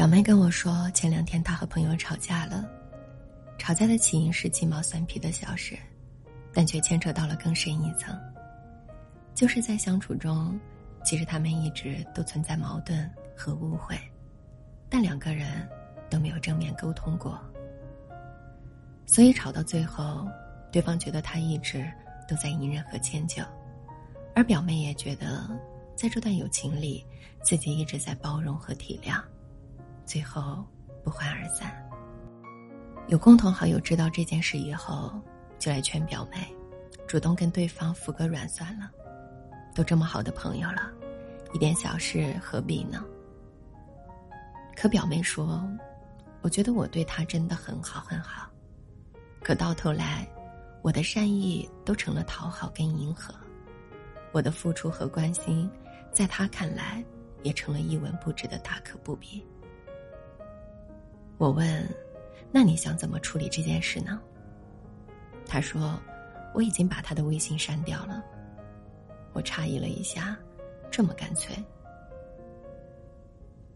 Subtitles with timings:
[0.00, 2.66] 表妹跟我说，前两天她和朋友吵架了，
[3.58, 5.76] 吵架的起因是鸡毛蒜皮的小事，
[6.54, 8.18] 但却牵扯到了更深一层，
[9.34, 10.58] 就是在相处中，
[11.04, 13.94] 其实他们一直都存在矛盾和误会，
[14.88, 15.68] 但两个人
[16.08, 17.38] 都没有正面沟通过，
[19.04, 20.26] 所以吵到最后，
[20.72, 21.86] 对方觉得他一直
[22.26, 23.42] 都在隐忍和迁就，
[24.34, 25.46] 而表妹也觉得，
[25.94, 27.04] 在这段友情里，
[27.42, 29.20] 自己一直在包容和体谅。
[30.10, 30.66] 最后
[31.04, 31.72] 不欢而散。
[33.06, 35.12] 有共同好友知道这件事以后，
[35.56, 36.52] 就来劝表妹，
[37.06, 38.90] 主动跟对方服个软算了。
[39.72, 40.90] 都这么好的朋友了，
[41.52, 43.04] 一点小事何必呢？
[44.76, 45.62] 可表妹说
[46.42, 48.50] ：“我觉得我对他真的很好很好，
[49.44, 50.28] 可到头来，
[50.82, 53.32] 我的善意都成了讨好跟迎合，
[54.32, 55.70] 我的付出和关心，
[56.10, 57.00] 在他看来
[57.44, 59.46] 也成了一文不值的大可不必。”
[61.40, 61.88] 我问
[62.52, 64.20] ：“那你想怎么处理这件事呢？”
[65.48, 65.98] 他说
[66.54, 68.22] ：“我已经把他的微信删掉了。”
[69.32, 70.36] 我诧异了一下，
[70.90, 71.56] 这么干脆。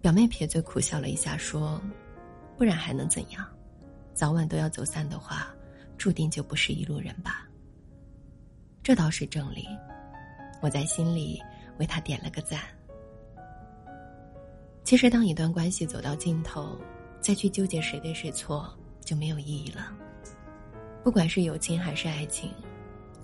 [0.00, 1.80] 表妹撇嘴苦笑了一下，说
[2.58, 3.46] ：“不然还能怎样？
[4.12, 5.54] 早晚都要走散的话，
[5.96, 7.48] 注定就不是一路人吧。”
[8.82, 9.68] 这倒是正理，
[10.60, 11.40] 我在心里
[11.78, 12.58] 为他点了个赞。
[14.82, 16.76] 其实，当一段关系走到尽头，
[17.22, 19.96] 再去纠结谁对谁错就没有意义了。
[21.04, 22.52] 不管是友情还是爱情，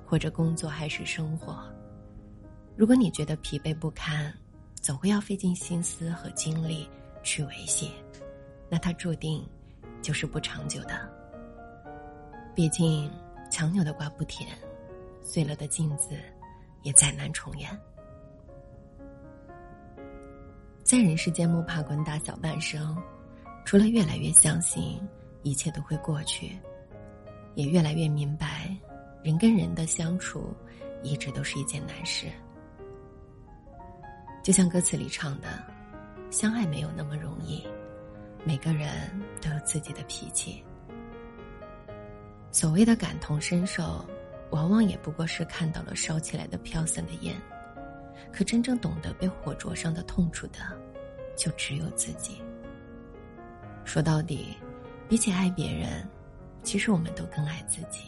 [0.06, 1.62] 或者工作还是生活，
[2.76, 4.32] 如果你觉得疲惫不堪，
[4.80, 6.88] 总会要费尽心思和精力
[7.22, 7.90] 去维系，
[8.70, 9.44] 那它注定
[10.00, 10.96] 就是不长久的。
[12.54, 13.10] 毕竟
[13.50, 14.48] 强扭的瓜不甜，
[15.22, 16.10] 碎了的镜子
[16.82, 17.68] 也再难重圆。
[20.84, 22.96] 在人世间摸爬滚打小半生。
[23.68, 24.98] 除了越来越相信
[25.42, 26.58] 一切都会过去，
[27.54, 28.74] 也越来越明白，
[29.22, 30.56] 人跟人的相处
[31.02, 32.28] 一直都是一件难事。
[34.42, 35.62] 就像歌词里唱的
[36.32, 37.62] ：“相爱没有那么容易，
[38.42, 38.90] 每个人
[39.38, 40.64] 都有自己的脾气。”
[42.50, 44.02] 所谓的感同身受，
[44.48, 47.36] 往往也不过是看到了烧起来的飘散的烟，
[48.32, 50.58] 可真正懂得被火灼伤的痛楚的，
[51.36, 52.40] 就只有自己。
[53.88, 54.54] 说到底，
[55.08, 56.06] 比起爱别人，
[56.62, 58.02] 其实我们都更爱自己。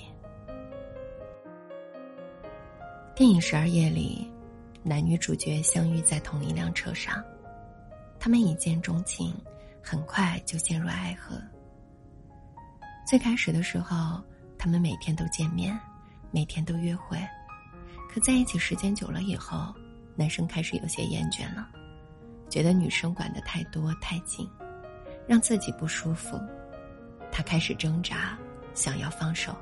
[3.15, 4.31] 电影《十二夜》里，
[4.83, 7.25] 男女主角相遇在同一辆车上，
[8.19, 9.35] 他们一见钟情，
[9.83, 11.41] 很快就陷入爱河。
[13.09, 14.23] 最开始的时候，
[14.59, 15.81] 他们每天都见面，
[16.31, 17.17] 每天都约会，
[18.13, 19.75] 可在一起时间久了以后，
[20.15, 21.67] 男生开始有些厌倦了，
[22.51, 24.47] 觉得女生管得太多太紧。
[25.27, 26.39] 让自己不舒服，
[27.31, 28.39] 他开始挣扎，
[28.75, 29.55] 想要放手，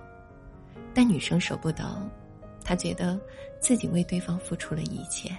[0.94, 1.84] 但女生舍不得，
[2.64, 3.20] 他觉得
[3.60, 5.36] 自己为对方付出了一切。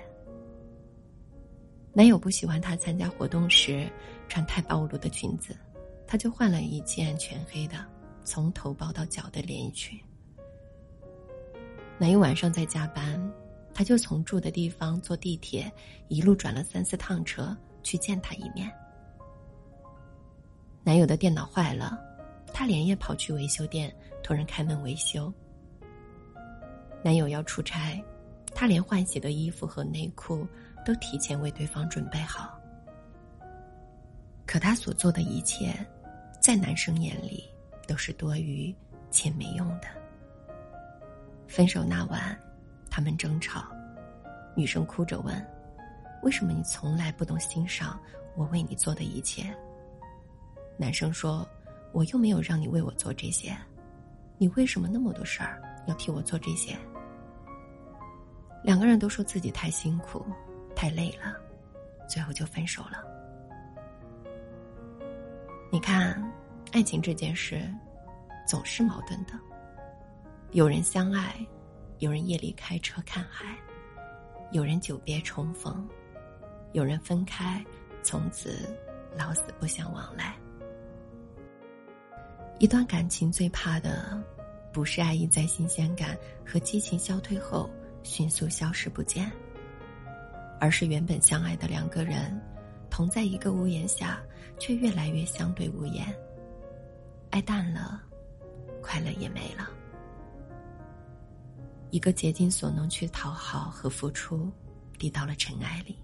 [1.92, 3.90] 男友不喜欢她参加活动时
[4.28, 5.58] 穿太暴露的裙子，
[6.06, 7.84] 他就换了一件全黑的，
[8.24, 10.00] 从头包到脚的连衣裙。
[11.98, 13.20] 男友晚上在加班，
[13.74, 15.70] 他就从住的地方坐地铁，
[16.08, 18.72] 一路转了三四趟车去见他一面。
[20.84, 22.00] 男友的电脑坏了，
[22.54, 25.32] 他连夜跑去维修店托人开门维修。
[27.04, 28.04] 男友要出差，
[28.56, 30.48] 他连换洗的衣服和内裤
[30.86, 32.60] 都提前为对方准备好。
[34.46, 35.74] 可他所做的一切，
[36.42, 37.48] 在男生眼里
[37.88, 38.74] 都是多余
[39.12, 39.88] 且没用的。
[41.48, 42.38] 分手那晚，
[42.90, 43.66] 他们争吵，
[44.56, 45.46] 女生哭着问
[46.24, 48.00] ：“为什么你从来不懂欣赏
[48.36, 49.56] 我为你做的一切？”
[50.80, 51.46] 男生说
[51.92, 53.54] ：“我又没有让你为我做这些，
[54.38, 56.74] 你为什么那么多事儿要替我做这些？”
[58.64, 60.26] 两个人都说自己太辛苦、
[60.74, 61.36] 太累了，
[62.08, 63.04] 最后就分手了。
[65.70, 66.24] 你看，
[66.72, 67.62] 爱情这件事
[68.48, 69.34] 总是矛盾的。
[70.52, 71.46] 有人相爱，
[71.98, 73.58] 有人夜里开车看海，
[74.54, 75.86] 有人久别重逢，
[76.72, 77.62] 有人分开，
[78.02, 78.74] 从此
[79.18, 80.36] 老死不相往来。
[82.60, 84.22] 一段感情最怕的，
[84.74, 87.70] 不是爱意在新鲜感和激情消退后
[88.04, 89.32] 迅速消失不见，
[90.60, 92.38] 而是原本相爱的两个人，
[92.90, 94.22] 同在一个屋檐下，
[94.60, 96.14] 却越来越相对无言。
[97.30, 98.04] 爱淡了，
[98.82, 99.70] 快乐也没了。
[101.92, 104.52] 一个竭尽所能去讨好和付出，
[104.98, 105.96] 低到了尘埃里；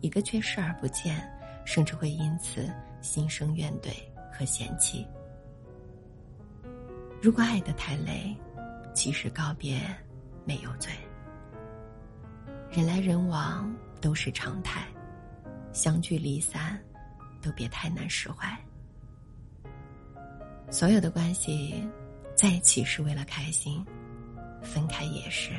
[0.00, 1.24] 一个却视而不见，
[1.64, 2.68] 甚至会因此
[3.00, 3.90] 心生怨怼
[4.36, 5.06] 和嫌弃。
[7.22, 8.36] 如果爱得太累，
[8.92, 9.80] 其实告别
[10.44, 10.92] 没有罪。
[12.68, 14.88] 人来人往都是常态，
[15.72, 16.76] 相聚离散
[17.40, 18.58] 都别太难释怀。
[20.68, 21.88] 所有的关系，
[22.34, 23.86] 在一起是为了开心，
[24.60, 25.52] 分开也是。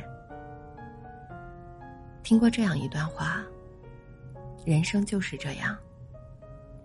[2.23, 3.41] 听过这样一段话：
[4.65, 5.77] 人生就是这样，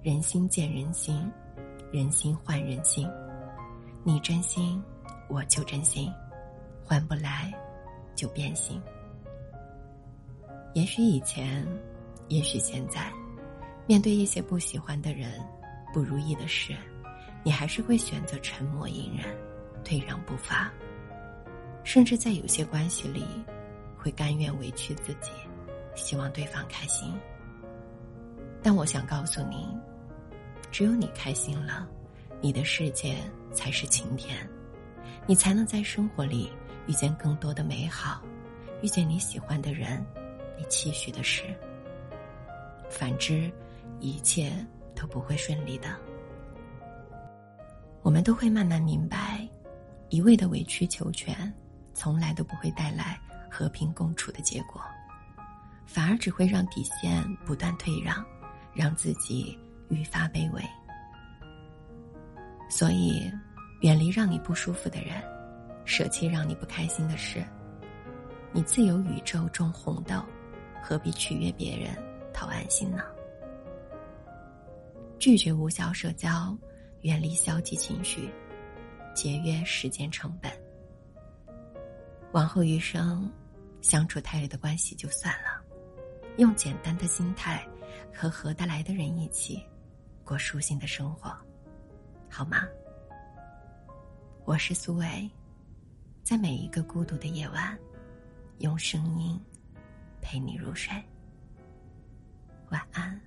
[0.04, 1.28] 人心见人心，
[1.90, 3.10] 人心换人心。
[4.08, 4.82] 你真心，
[5.28, 6.10] 我就真心，
[6.82, 7.52] 换不来，
[8.14, 8.80] 就变心。
[10.72, 11.62] 也许以前，
[12.28, 13.12] 也许现在，
[13.86, 15.38] 面对一些不喜欢的人、
[15.92, 16.74] 不如意的事。
[17.44, 19.26] 你还是会选择沉默隐忍，
[19.84, 20.72] 退让不发，
[21.84, 23.26] 甚至在有些关系里，
[23.94, 25.30] 会甘愿委屈自己，
[25.94, 27.12] 希望对方开心。
[28.62, 29.68] 但我想告诉你，
[30.70, 31.86] 只有你开心了，
[32.40, 33.16] 你的世界
[33.52, 34.48] 才是晴天，
[35.26, 36.52] 你才能在生活里
[36.86, 38.22] 遇见更多的美好，
[38.80, 40.04] 遇见你喜欢的人，
[40.56, 41.42] 你期许的事。
[42.88, 43.50] 反之，
[43.98, 44.52] 一切
[44.94, 45.88] 都不会顺利的。
[48.02, 49.46] 我们都会慢慢明白，
[50.08, 51.52] 一味的委曲求全，
[51.92, 53.20] 从来都不会带来
[53.50, 54.80] 和平共处的结果，
[55.84, 58.24] 反而只会让底线不断退让，
[58.72, 59.58] 让自己
[59.88, 60.62] 愈发卑微。
[62.78, 63.28] 所以，
[63.80, 65.20] 远离让你不舒服的人，
[65.84, 67.44] 舍弃让你不开心的事。
[68.52, 70.22] 你自有宇宙种红豆，
[70.80, 71.92] 何必取悦别人
[72.32, 73.02] 讨安心呢？
[75.18, 76.56] 拒绝无效社交。
[77.02, 78.30] 远离消极情绪，
[79.12, 80.52] 节约时间成本。
[82.30, 83.28] 往后余生，
[83.80, 85.60] 相处太累的关系就算了，
[86.36, 87.66] 用简单的心态
[88.14, 89.60] 和合得来的人一起
[90.24, 91.36] 过舒心的生活，
[92.30, 92.68] 好吗？
[94.44, 95.28] 我是苏伟，
[96.22, 97.76] 在每一个孤独的夜晚，
[98.58, 99.40] 用声音
[100.20, 100.92] 陪你入睡。
[102.70, 103.20] 晚安。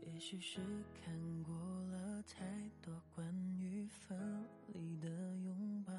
[0.00, 0.60] 也许是
[1.04, 1.54] 看过
[1.90, 2.44] 了太
[2.80, 3.26] 多关
[3.60, 4.18] 于分
[4.68, 5.08] 离的
[5.44, 5.92] 拥抱，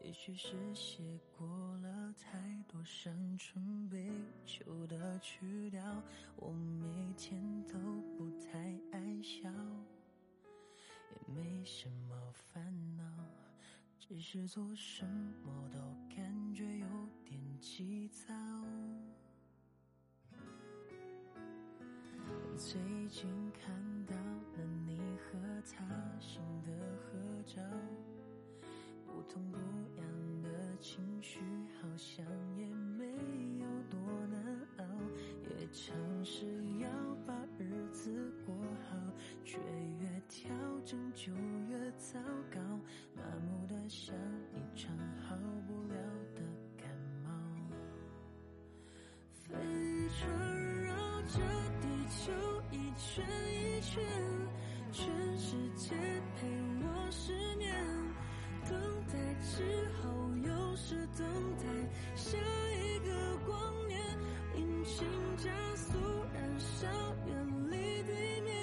[0.00, 1.46] 也许是写过
[2.88, 4.10] 太多伤春悲
[4.46, 6.02] 秋的曲调，
[6.36, 7.78] 我每天都
[8.16, 9.50] 不太爱笑，
[11.10, 13.04] 也没什么烦恼，
[14.00, 15.06] 只是做什
[15.44, 15.78] 么都
[16.16, 16.86] 感觉有
[17.24, 18.34] 点急躁。
[22.56, 23.70] 最近看
[24.06, 25.38] 到了你和
[25.70, 25.84] 他
[26.18, 27.62] 新的合照，
[29.06, 29.58] 不痛不
[30.00, 31.40] 痒的情绪
[31.80, 32.24] 好像
[35.72, 36.46] 尝试
[36.78, 36.88] 要
[37.26, 38.54] 把日子过
[38.88, 38.96] 好，
[39.44, 39.58] 却
[40.00, 40.50] 越调
[40.84, 41.32] 整就
[41.68, 42.18] 越糟
[42.50, 42.60] 糕，
[43.14, 44.14] 麻木的像
[44.54, 44.96] 一场
[45.28, 45.36] 好
[45.66, 45.94] 不了
[46.34, 46.42] 的
[46.76, 46.88] 感
[47.22, 47.30] 冒，
[49.32, 49.54] 飞
[50.08, 51.40] 船绕着。
[51.80, 52.32] 地球
[52.72, 53.22] 一圈
[53.52, 54.02] 一圈，
[54.90, 55.94] 全世界
[56.34, 56.48] 陪
[56.82, 57.70] 我失眠，
[58.64, 58.72] 等
[59.06, 59.62] 待之
[60.00, 61.26] 后又是等
[61.58, 61.64] 待
[62.14, 62.38] 下，
[64.88, 65.98] 心加速
[66.32, 66.88] 燃烧，
[67.26, 67.36] 远
[67.70, 68.56] 离地面，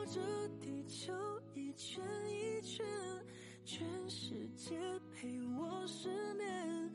[0.00, 1.12] 绕着地球
[1.54, 2.86] 一圈一圈，
[3.66, 4.74] 全世界
[5.12, 5.28] 陪
[5.58, 6.90] 我失眠，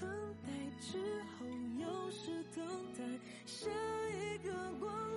[0.00, 0.10] 等
[0.42, 0.50] 待
[0.80, 0.98] 之
[1.38, 1.46] 后
[1.78, 3.04] 又是等待
[3.46, 3.70] 下
[4.10, 5.07] 一个光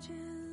[0.00, 0.49] 间。